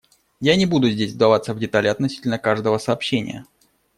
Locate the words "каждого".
2.39-2.79